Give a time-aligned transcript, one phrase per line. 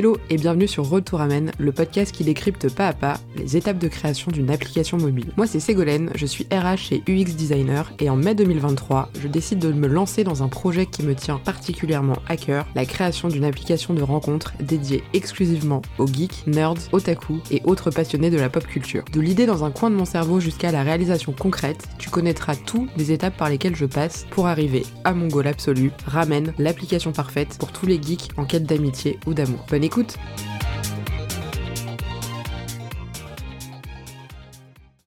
[0.00, 3.78] Hello et bienvenue sur Retour Amen, le podcast qui décrypte pas à pas les étapes
[3.78, 5.32] de création d'une application mobile.
[5.36, 9.58] Moi c'est Ségolène, je suis RH et UX designer et en mai 2023, je décide
[9.58, 13.44] de me lancer dans un projet qui me tient particulièrement à cœur, la création d'une
[13.44, 18.66] application de rencontre dédiée exclusivement aux geeks, nerds, otaku et autres passionnés de la pop
[18.66, 19.04] culture.
[19.12, 22.88] De l'idée dans un coin de mon cerveau jusqu'à la réalisation concrète, tu connaîtras tout
[22.96, 27.56] les étapes par lesquelles je passe pour arriver à mon goal absolu, Ramen, l'application parfaite
[27.58, 30.18] pour tous les geeks en quête d'amitié ou d'amour écoute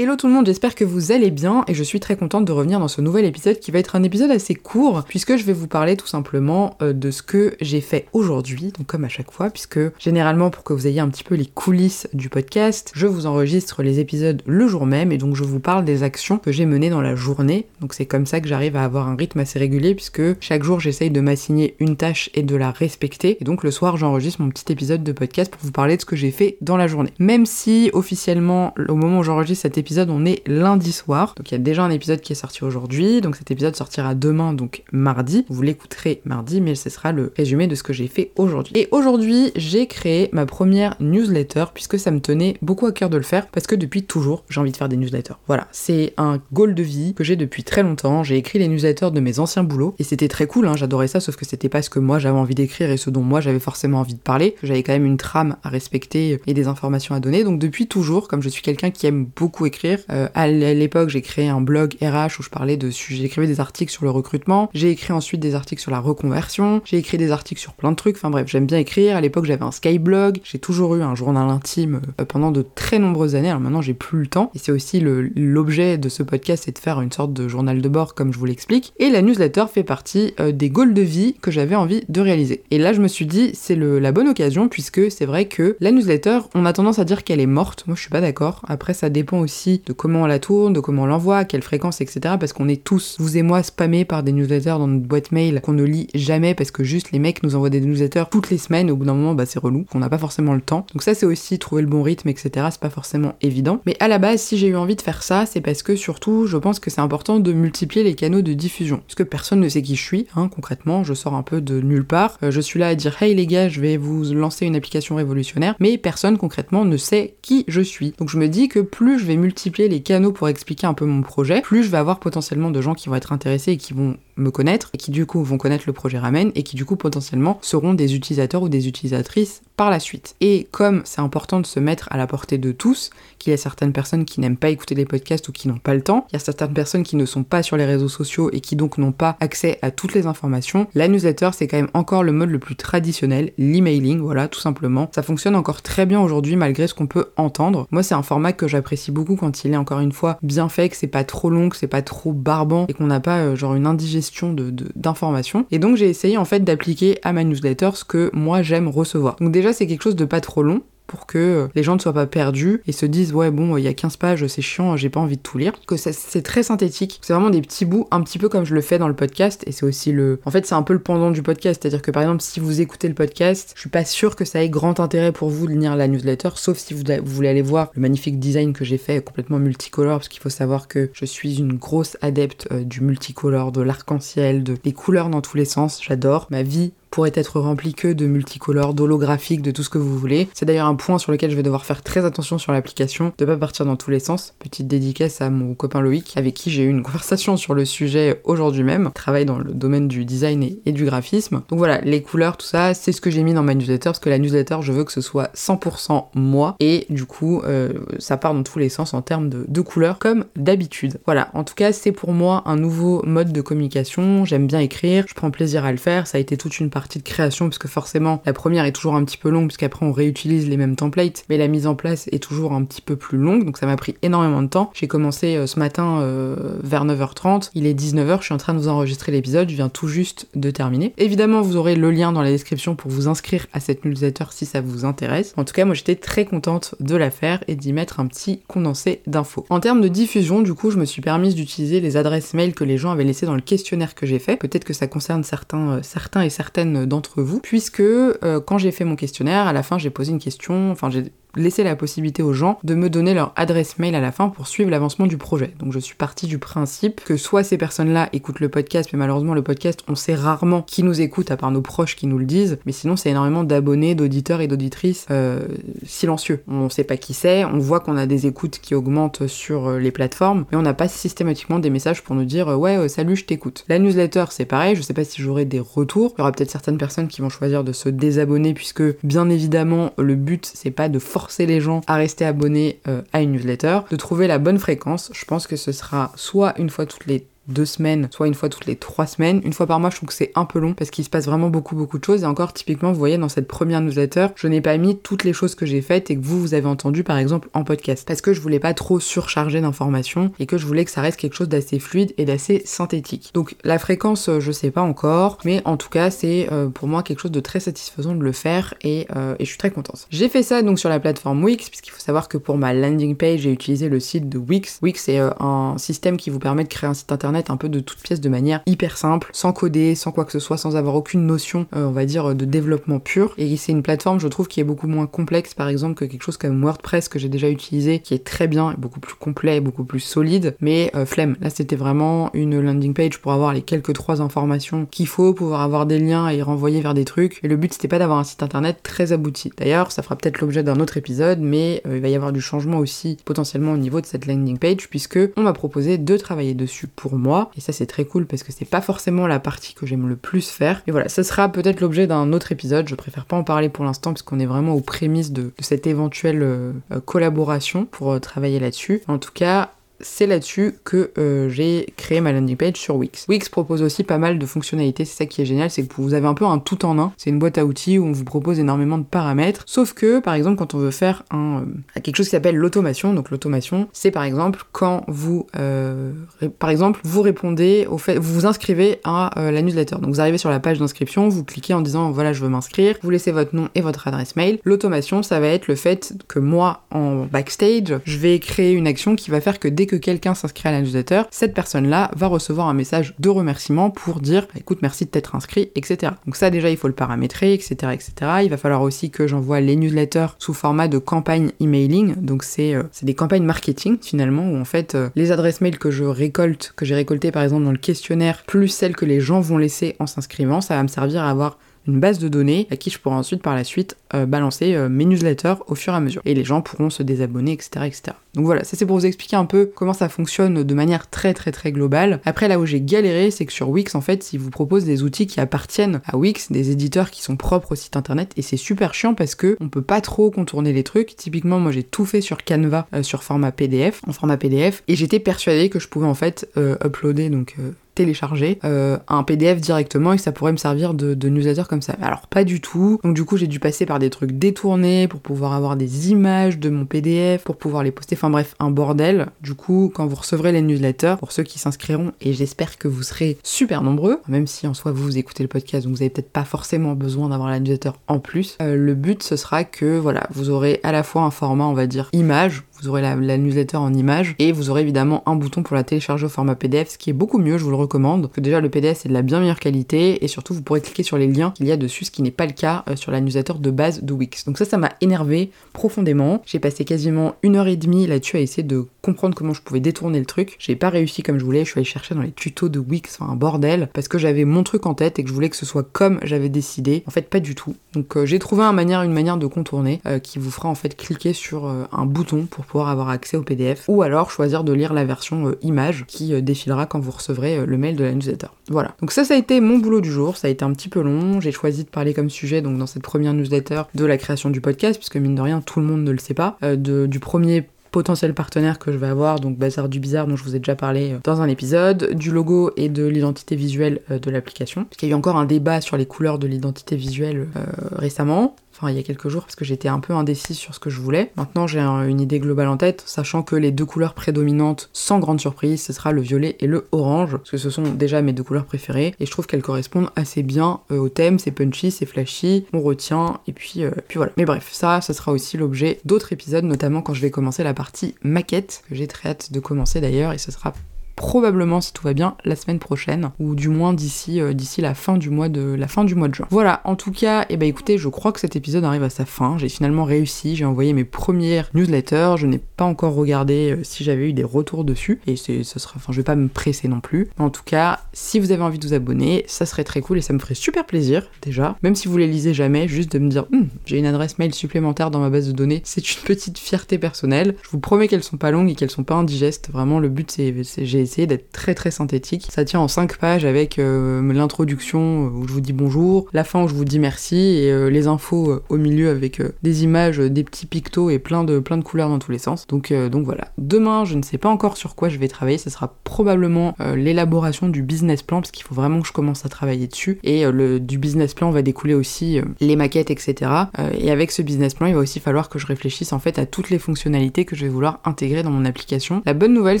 [0.00, 2.52] Hello tout le monde, j'espère que vous allez bien et je suis très contente de
[2.52, 5.52] revenir dans ce nouvel épisode qui va être un épisode assez court puisque je vais
[5.52, 9.32] vous parler tout simplement euh, de ce que j'ai fait aujourd'hui, donc comme à chaque
[9.32, 13.08] fois, puisque généralement pour que vous ayez un petit peu les coulisses du podcast, je
[13.08, 16.52] vous enregistre les épisodes le jour même et donc je vous parle des actions que
[16.52, 17.66] j'ai menées dans la journée.
[17.80, 20.78] Donc c'est comme ça que j'arrive à avoir un rythme assez régulier puisque chaque jour
[20.78, 24.50] j'essaye de m'assigner une tâche et de la respecter et donc le soir j'enregistre mon
[24.50, 27.10] petit épisode de podcast pour vous parler de ce que j'ai fait dans la journée.
[27.18, 31.34] Même si officiellement au moment où j'enregistre cet épisode on est lundi soir.
[31.36, 33.20] Donc il y a déjà un épisode qui est sorti aujourd'hui.
[33.20, 35.44] Donc cet épisode sortira demain, donc mardi.
[35.48, 38.72] Vous l'écouterez mardi, mais ce sera le résumé de ce que j'ai fait aujourd'hui.
[38.76, 43.16] Et aujourd'hui, j'ai créé ma première newsletter puisque ça me tenait beaucoup à cœur de
[43.16, 45.34] le faire parce que depuis toujours, j'ai envie de faire des newsletters.
[45.46, 48.22] Voilà, c'est un goal de vie que j'ai depuis très longtemps.
[48.22, 51.20] J'ai écrit les newsletters de mes anciens boulots et c'était très cool, hein, j'adorais ça,
[51.20, 53.60] sauf que c'était pas ce que moi j'avais envie d'écrire et ce dont moi j'avais
[53.60, 54.56] forcément envie de parler.
[54.62, 57.44] J'avais quand même une trame à respecter et des informations à donner.
[57.44, 61.22] Donc depuis toujours, comme je suis quelqu'un qui aime beaucoup écrire, euh, à l'époque, j'ai
[61.22, 64.70] créé un blog RH où je parlais de sujets, j'écrivais des articles sur le recrutement,
[64.74, 67.96] j'ai écrit ensuite des articles sur la reconversion, j'ai écrit des articles sur plein de
[67.96, 69.16] trucs, enfin bref, j'aime bien écrire.
[69.16, 72.98] À l'époque, j'avais un Skyblog, j'ai toujours eu un journal intime euh, pendant de très
[72.98, 76.64] nombreuses années, alors maintenant j'ai plus le temps, et c'est aussi l'objet de ce podcast,
[76.66, 79.22] c'est de faire une sorte de journal de bord comme je vous l'explique, et la
[79.22, 82.62] newsletter fait partie euh, des goals de vie que j'avais envie de réaliser.
[82.70, 85.92] Et là, je me suis dit, c'est la bonne occasion, puisque c'est vrai que la
[85.92, 88.94] newsletter, on a tendance à dire qu'elle est morte, moi je suis pas d'accord, après
[88.94, 92.00] ça dépend aussi de comment on la tourne, de comment on l'envoie, à quelle fréquence,
[92.00, 92.36] etc.
[92.40, 95.60] Parce qu'on est tous, vous et moi, spammés par des newsletters dans notre boîte mail
[95.62, 98.58] qu'on ne lit jamais parce que juste les mecs nous envoient des newsletters toutes les
[98.58, 98.90] semaines.
[98.90, 100.86] Au bout d'un moment, bah c'est relou, qu'on n'a pas forcément le temps.
[100.92, 102.66] Donc ça, c'est aussi trouver le bon rythme, etc.
[102.70, 103.80] C'est pas forcément évident.
[103.86, 106.46] Mais à la base, si j'ai eu envie de faire ça, c'est parce que surtout,
[106.46, 108.98] je pense que c'est important de multiplier les canaux de diffusion.
[109.06, 111.04] Parce que personne ne sait qui je suis, hein, concrètement.
[111.04, 112.38] Je sors un peu de nulle part.
[112.42, 115.16] Euh, je suis là à dire, hey les gars, je vais vous lancer une application
[115.16, 115.74] révolutionnaire.
[115.80, 118.14] Mais personne concrètement ne sait qui je suis.
[118.18, 119.47] Donc je me dis que plus je vais multiplier
[119.78, 122.94] les canaux pour expliquer un peu mon projet, plus je vais avoir potentiellement de gens
[122.94, 125.84] qui vont être intéressés et qui vont me connaître, et qui du coup vont connaître
[125.86, 129.90] le projet Ramen, et qui du coup potentiellement seront des utilisateurs ou des utilisatrices par
[129.90, 130.34] la suite.
[130.40, 133.56] Et comme c'est important de se mettre à la portée de tous, qu'il y a
[133.56, 136.34] certaines personnes qui n'aiment pas écouter les podcasts ou qui n'ont pas le temps, il
[136.34, 138.98] y a certaines personnes qui ne sont pas sur les réseaux sociaux et qui donc
[138.98, 142.50] n'ont pas accès à toutes les informations, la newsletter c'est quand même encore le mode
[142.50, 145.10] le plus traditionnel, l'emailing, voilà, tout simplement.
[145.14, 147.86] Ça fonctionne encore très bien aujourd'hui malgré ce qu'on peut entendre.
[147.90, 150.88] Moi c'est un format que j'apprécie beaucoup quand il est encore une fois bien fait,
[150.88, 153.56] que c'est pas trop long, que c'est pas trop barbant et qu'on n'a pas euh,
[153.56, 155.66] genre une indigestion de d'informations.
[155.70, 159.36] Et donc j'ai essayé en fait d'appliquer à ma newsletter ce que moi j'aime recevoir.
[159.40, 162.00] Donc déjà c'est quelque chose de pas trop long pour que euh, les gens ne
[162.00, 164.96] soient pas perdus et se disent ouais bon il y a 15 pages c'est chiant
[164.96, 165.72] j'ai pas envie de tout lire.
[165.86, 167.18] Que c'est très synthétique.
[167.22, 169.64] C'est vraiment des petits bouts un petit peu comme je le fais dans le podcast
[169.66, 171.80] et c'est aussi le en fait c'est un peu le pendant du podcast.
[171.82, 174.36] C'est à dire que par exemple si vous écoutez le podcast je suis pas sûr
[174.36, 177.48] que ça ait grand intérêt pour vous de lire la newsletter sauf si vous, voulez
[177.48, 181.10] aller voir le magnifique design que j'ai fait complètement multicolore parce qu'il faut savoir que
[181.14, 185.56] je suis une grosse adepte euh, du multicolore de l'arc-en-ciel de des couleurs dans tous
[185.56, 186.00] les sens.
[186.02, 186.46] J'adore.
[186.50, 190.48] Ma vie pourrait être rempli que de multicolores, d'holographiques, de tout ce que vous voulez.
[190.54, 193.44] C'est d'ailleurs un point sur lequel je vais devoir faire très attention sur l'application, de
[193.44, 194.54] pas partir dans tous les sens.
[194.58, 198.40] Petite dédicace à mon copain Loïc, avec qui j'ai eu une conversation sur le sujet
[198.44, 199.08] aujourd'hui même.
[199.10, 201.62] Il travaille dans le domaine du design et, du graphisme.
[201.68, 204.18] Donc voilà, les couleurs, tout ça, c'est ce que j'ai mis dans ma newsletter, parce
[204.18, 208.36] que la newsletter, je veux que ce soit 100% moi, et du coup, euh, ça
[208.36, 211.18] part dans tous les sens en termes de, de couleurs, comme d'habitude.
[211.26, 214.44] Voilà, en tout cas, c'est pour moi un nouveau mode de communication.
[214.44, 216.97] J'aime bien écrire, je prends plaisir à le faire, ça a été toute une partie
[217.06, 220.12] de création, parce que forcément, la première est toujours un petit peu longue, puisqu'après on
[220.12, 223.38] réutilise les mêmes templates, mais la mise en place est toujours un petit peu plus
[223.38, 224.90] longue, donc ça m'a pris énormément de temps.
[224.94, 228.74] J'ai commencé euh, ce matin euh, vers 9h30, il est 19h, je suis en train
[228.74, 231.14] de vous enregistrer l'épisode, je viens tout juste de terminer.
[231.18, 234.66] Évidemment, vous aurez le lien dans la description pour vous inscrire à cette newsletter si
[234.66, 235.54] ça vous intéresse.
[235.56, 238.60] En tout cas, moi j'étais très contente de la faire et d'y mettre un petit
[238.66, 239.66] condensé d'infos.
[239.70, 242.84] En termes de diffusion, du coup, je me suis permise d'utiliser les adresses mail que
[242.84, 244.56] les gens avaient laissées dans le questionnaire que j'ai fait.
[244.56, 248.90] Peut-être que ça concerne certains, euh, certains et certaines d'entre vous, puisque euh, quand j'ai
[248.92, 252.42] fait mon questionnaire, à la fin j'ai posé une question, enfin j'ai laisser la possibilité
[252.42, 255.36] aux gens de me donner leur adresse mail à la fin pour suivre l'avancement du
[255.36, 255.72] projet.
[255.78, 259.54] Donc je suis partie du principe que soit ces personnes-là écoutent le podcast, mais malheureusement
[259.54, 262.44] le podcast, on sait rarement qui nous écoute à part nos proches qui nous le
[262.44, 265.66] disent, mais sinon c'est énormément d'abonnés, d'auditeurs et d'auditrices euh,
[266.04, 266.62] silencieux.
[266.68, 269.98] On sait pas qui c'est, on voit qu'on a des écoutes qui augmentent sur euh,
[269.98, 273.36] les plateformes, mais on n'a pas systématiquement des messages pour nous dire euh, ouais salut
[273.36, 273.84] je t'écoute.
[273.88, 276.70] La newsletter c'est pareil, je sais pas si j'aurai des retours, il y aura peut-être
[276.70, 281.08] certaines personnes qui vont choisir de se désabonner puisque bien évidemment le but c'est pas
[281.08, 283.00] de forcer les gens à rester abonnés
[283.32, 285.30] à une newsletter, de trouver la bonne fréquence.
[285.34, 288.68] Je pense que ce sera soit une fois toutes les deux semaines, soit une fois
[288.68, 289.60] toutes les trois semaines.
[289.64, 291.46] Une fois par mois, je trouve que c'est un peu long parce qu'il se passe
[291.46, 292.42] vraiment beaucoup beaucoup de choses.
[292.42, 295.52] Et encore, typiquement, vous voyez, dans cette première newsletter, je n'ai pas mis toutes les
[295.52, 298.26] choses que j'ai faites et que vous, vous avez entendu par exemple en podcast.
[298.26, 301.38] Parce que je voulais pas trop surcharger d'informations et que je voulais que ça reste
[301.38, 303.50] quelque chose d'assez fluide et d'assez synthétique.
[303.54, 307.08] Donc la fréquence, euh, je sais pas encore, mais en tout cas, c'est euh, pour
[307.08, 309.90] moi quelque chose de très satisfaisant de le faire et, euh, et je suis très
[309.90, 310.26] contente.
[310.30, 313.36] J'ai fait ça donc sur la plateforme Wix, puisqu'il faut savoir que pour ma landing
[313.36, 314.98] page, j'ai utilisé le site de Wix.
[315.02, 318.00] Wix, c'est un système qui vous permet de créer un site internet un peu de
[318.00, 321.14] toutes pièces de manière hyper simple, sans coder, sans quoi que ce soit, sans avoir
[321.14, 323.54] aucune notion, euh, on va dire, de développement pur.
[323.58, 326.42] Et c'est une plateforme, je trouve, qui est beaucoup moins complexe, par exemple, que quelque
[326.42, 330.04] chose comme WordPress que j'ai déjà utilisé, qui est très bien, beaucoup plus complet, beaucoup
[330.04, 331.56] plus solide, mais euh, flemme.
[331.60, 335.80] Là, c'était vraiment une landing page pour avoir les quelques trois informations qu'il faut, pouvoir
[335.80, 337.60] avoir des liens et renvoyer vers des trucs.
[337.62, 339.70] Et le but, c'était pas d'avoir un site internet très abouti.
[339.76, 342.60] D'ailleurs, ça fera peut-être l'objet d'un autre épisode, mais euh, il va y avoir du
[342.60, 346.74] changement aussi potentiellement au niveau de cette landing page, puisque on m'a proposé de travailler
[346.74, 349.94] dessus pour moi et ça c'est très cool parce que c'est pas forcément la partie
[349.94, 351.02] que j'aime le plus faire.
[351.06, 353.08] Et voilà, ce sera peut-être l'objet d'un autre épisode.
[353.08, 356.06] Je préfère pas en parler pour l'instant parce qu'on est vraiment aux prémices de, cette
[356.06, 356.92] éventuelle euh,
[357.24, 359.22] collaboration pour euh, travailler là-dessus.
[359.28, 363.46] En tout cas, c'est là-dessus que euh, j'ai créé ma landing page sur Wix.
[363.48, 366.34] Wix propose aussi pas mal de fonctionnalités, c'est ça qui est génial, c'est que vous
[366.34, 367.32] avez un peu un tout en un.
[367.36, 369.82] C'est une boîte à outils où on vous propose énormément de paramètres.
[369.86, 371.82] Sauf que, par exemple, quand on veut faire un,
[372.16, 376.32] euh, quelque chose qui s'appelle l'automation, donc l'automation, c'est par exemple quand vous, euh,
[376.78, 380.16] par exemple, vous répondez au fait, vous vous inscrivez à la newsletter.
[380.16, 383.16] Donc vous arrivez sur la page d'inscription, vous cliquez en disant voilà je veux m'inscrire,
[383.22, 384.78] vous laissez votre nom et votre adresse mail.
[384.84, 389.36] L'automation, ça va être le fait que moi en backstage, je vais créer une action
[389.36, 392.88] qui va faire que dès que quelqu'un s'inscrit à la newsletter, cette personne-là va recevoir
[392.88, 396.32] un message de remerciement pour dire bah, écoute, merci de t'être inscrit, etc.
[396.46, 398.32] Donc ça déjà, il faut le paramétrer, etc., etc.
[398.64, 402.34] Il va falloir aussi que j'envoie les newsletters sous format de campagne emailing.
[402.34, 406.10] Donc c'est euh, des campagnes marketing finalement où en fait euh, les adresses mail que
[406.10, 409.60] je récolte, que j'ai récoltées par exemple dans le questionnaire, plus celles que les gens
[409.60, 411.78] vont laisser en s'inscrivant, ça va me servir à avoir
[412.08, 415.08] une base de données à qui je pourrai ensuite par la suite euh, balancer euh,
[415.08, 416.42] mes newsletters au fur et à mesure.
[416.44, 418.06] Et les gens pourront se désabonner, etc.
[418.06, 418.22] etc.
[418.54, 421.54] Donc voilà, ça c'est pour vous expliquer un peu comment ça fonctionne de manière très
[421.54, 422.40] très très globale.
[422.44, 425.22] Après là où j'ai galéré, c'est que sur Wix en fait, ils vous proposent des
[425.22, 428.76] outils qui appartiennent à Wix, des éditeurs qui sont propres au site internet, et c'est
[428.76, 431.36] super chiant parce que on peut pas trop contourner les trucs.
[431.36, 435.14] Typiquement, moi j'ai tout fait sur Canva euh, sur format PDF, en format PDF, et
[435.14, 436.68] j'étais persuadée que je pouvais en fait
[437.04, 437.76] uploader donc
[438.18, 442.16] télécharger euh, un PDF directement et que ça pourrait me servir de, newsletter comme ça.
[442.20, 443.20] Alors pas du tout.
[443.22, 446.78] Donc du coup j'ai dû passer par des trucs détournés pour pouvoir avoir des images
[446.78, 448.34] de mon PDF, pour pouvoir les poster.
[448.34, 449.46] Enfin bref, un bordel.
[449.62, 453.22] Du coup, quand vous recevrez les newsletters, pour ceux qui s'inscriront, et j'espère que vous
[453.22, 456.50] serez super nombreux, même si en soi vous, écoutez le podcast, donc vous avez peut-être
[456.50, 458.76] pas forcément besoin d'avoir la newsletter en plus.
[458.82, 461.94] Euh, le but ce sera que voilà, vous aurez à la fois un format, on
[461.94, 465.82] va dire, image, vous aurez la, newsletter en image et vous aurez évidemment un bouton
[465.82, 468.50] pour la télécharger au format PDF, ce qui est beaucoup mieux, je vous le recommande.
[468.50, 471.22] Que déjà le PDF c'est de la bien meilleure qualité et surtout vous pourrez cliquer
[471.22, 473.30] sur les liens qu'il y a dessus, ce qui n'est pas le cas euh, sur
[473.30, 474.64] la newsletter de base de Wix.
[474.64, 476.62] Donc ça, ça m'a énervé profondément.
[476.66, 480.00] J'ai passé quasiment une heure et demie là-dessus à essayer de comprendre comment je pouvais
[480.00, 480.76] détourner le truc.
[480.78, 483.38] J'ai pas réussi comme je voulais, je suis allée chercher dans les tutos de Wix,
[483.38, 485.76] enfin un bordel, parce que j'avais mon truc en tête et que je voulais que
[485.76, 487.22] ce soit comme j'avais décidé.
[487.26, 487.94] En fait, pas du tout.
[488.12, 491.52] Donc euh, j'ai trouvé une manière de contourner euh, qui vous fera en fait cliquer
[491.52, 495.24] sur un bouton pour pouvoir avoir accès au PDF ou alors choisir de lire la
[495.24, 498.68] version euh, image qui euh, défilera quand vous recevrez euh, le mail de la newsletter.
[498.88, 499.14] Voilà.
[499.20, 500.56] Donc ça, ça a été mon boulot du jour.
[500.56, 501.60] Ça a été un petit peu long.
[501.60, 504.80] J'ai choisi de parler comme sujet, donc dans cette première newsletter, de la création du
[504.80, 506.78] podcast, puisque mine de rien, tout le monde ne le sait pas.
[506.96, 510.74] du premier potentiel partenaire que je vais avoir, donc Bazar du Bizarre dont je vous
[510.74, 515.04] ai déjà parlé dans un épisode, du logo et de l'identité visuelle de l'application.
[515.04, 517.68] Parce qu'il y a eu encore un débat sur les couleurs de l'identité visuelle
[518.12, 521.00] récemment enfin il y a quelques jours parce que j'étais un peu indécise sur ce
[521.00, 521.52] que je voulais.
[521.56, 525.60] Maintenant j'ai une idée globale en tête, sachant que les deux couleurs prédominantes, sans grande
[525.60, 528.62] surprise, ce sera le violet et le orange, parce que ce sont déjà mes deux
[528.62, 532.26] couleurs préférées, et je trouve qu'elles correspondent assez bien euh, au thème, c'est punchy, c'est
[532.26, 534.52] flashy, on retient, et puis, euh, puis voilà.
[534.56, 537.94] Mais bref, ça, ce sera aussi l'objet d'autres épisodes, notamment quand je vais commencer la
[537.94, 540.92] partie maquette, que j'ai très hâte de commencer d'ailleurs, et ce sera
[541.38, 545.14] probablement, si tout va bien, la semaine prochaine, ou du moins d'ici euh, d'ici la
[545.14, 546.66] fin du mois de la fin du mois de juin.
[546.70, 549.30] Voilà, en tout cas, et eh ben écoutez, je crois que cet épisode arrive à
[549.30, 549.78] sa fin.
[549.78, 554.24] J'ai finalement réussi, j'ai envoyé mes premières newsletters, je n'ai pas encore regardé euh, si
[554.24, 557.20] j'avais eu des retours dessus, et ce sera, enfin, je vais pas me presser non
[557.20, 557.48] plus.
[557.58, 560.42] en tout cas, si vous avez envie de vous abonner, ça serait très cool et
[560.42, 561.96] ça me ferait super plaisir déjà.
[562.02, 564.74] Même si vous les lisez jamais, juste de me dire, hum, j'ai une adresse mail
[564.74, 567.76] supplémentaire dans ma base de données, c'est une petite fierté personnelle.
[567.84, 569.90] Je vous promets qu'elles sont pas longues et qu'elles sont pas indigestes.
[569.92, 572.68] Vraiment, le but c'est, j'ai d'être très très synthétique.
[572.70, 576.82] Ça tient en 5 pages avec euh, l'introduction où je vous dis bonjour, la fin
[576.82, 580.64] où je vous dis merci et euh, les infos au milieu avec des images, des
[580.64, 582.86] petits pictos et plein de plein de couleurs dans tous les sens.
[582.86, 583.68] Donc donc voilà.
[583.78, 585.78] Demain, je ne sais pas encore sur quoi je vais travailler.
[585.78, 589.68] Ce sera probablement l'élaboration du business plan parce qu'il faut vraiment que je commence à
[589.68, 590.38] travailler dessus.
[590.42, 593.70] Et euh, le, du business plan va découler aussi euh, les maquettes, etc.
[593.98, 596.58] Euh, et avec ce business plan, il va aussi falloir que je réfléchisse en fait
[596.58, 599.42] à toutes les fonctionnalités que je vais vouloir intégrer dans mon application.
[599.46, 600.00] La bonne nouvelle,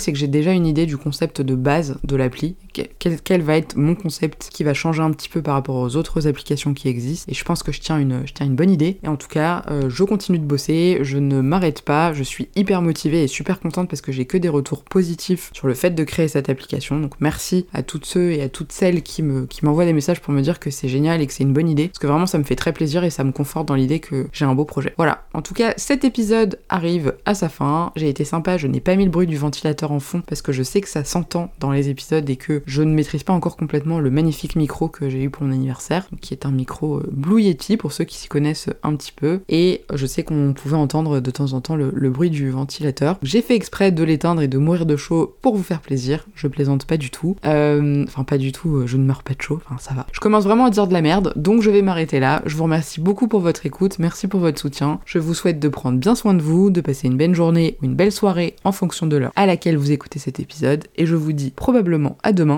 [0.00, 2.56] c'est que j'ai déjà une idée du concept de base de l'appli.
[2.98, 6.26] Quel, va être mon concept qui va changer un petit peu par rapport aux autres
[6.26, 7.30] applications qui existent.
[7.30, 8.98] Et je pense que je tiens une, bonne idée.
[9.02, 12.82] Et en tout cas, je continue de bosser, je ne m'arrête pas, je suis hyper
[12.82, 16.04] motivée et super contente parce que j'ai que des retours positifs sur le fait de
[16.04, 16.98] créer cette application.
[17.00, 20.40] Donc merci à toutes ceux et à toutes celles qui m'envoient des messages pour me
[20.40, 22.44] dire que c'est génial et que c'est une bonne idée parce que vraiment ça me
[22.44, 24.94] fait très plaisir et ça me conforte dans l'idée que j'ai un beau projet.
[24.96, 25.24] Voilà.
[25.34, 27.92] En tout cas, cet épisode arrive à sa fin.
[27.96, 30.52] J'ai été sympa, je n'ai pas mis le bruit du ventilateur en fond parce que
[30.52, 33.56] je sais que ça s'entend dans les épisodes et que je ne maîtrise pas encore
[33.56, 37.08] complètement le magnifique micro que j'ai eu pour mon anniversaire, qui est un micro euh,
[37.10, 39.40] Blue Yeti pour ceux qui s'y connaissent un petit peu.
[39.48, 43.18] Et je sais qu'on pouvait entendre de temps en temps le, bruit du ventilateur.
[43.22, 46.26] J'ai fait exprès de l'éteindre et de mourir de chaud pour vous faire plaisir.
[46.34, 47.36] Je plaisante pas du tout.
[47.46, 50.06] Euh, enfin, pas du tout, euh, je ne meurs pas de chaud, enfin ça va.
[50.12, 52.42] Je commence vraiment à dire de la merde, donc je vais m'arrêter là.
[52.44, 55.00] Je vous remercie beaucoup pour votre écoute, merci pour votre soutien.
[55.06, 57.86] Je vous souhaite de prendre bien soin de vous, de passer une belle journée ou
[57.86, 61.16] une belle soirée en fonction de l'heure à laquelle vous écoutez cet épisode, et je
[61.16, 62.57] vous dis probablement à demain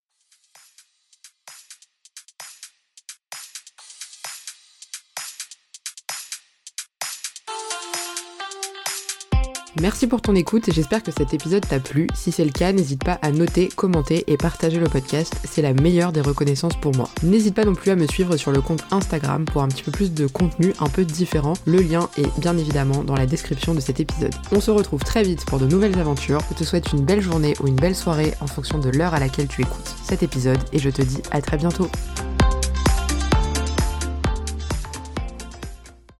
[9.81, 12.05] Merci pour ton écoute et j'espère que cet épisode t'a plu.
[12.13, 15.73] Si c'est le cas, n'hésite pas à noter, commenter et partager le podcast, c'est la
[15.73, 17.09] meilleure des reconnaissances pour moi.
[17.23, 19.91] N'hésite pas non plus à me suivre sur le compte Instagram pour un petit peu
[19.91, 21.53] plus de contenu un peu différent.
[21.65, 24.35] Le lien est bien évidemment dans la description de cet épisode.
[24.51, 26.41] On se retrouve très vite pour de nouvelles aventures.
[26.51, 29.19] Je te souhaite une belle journée ou une belle soirée en fonction de l'heure à
[29.19, 31.89] laquelle tu écoutes cet épisode et je te dis à très bientôt.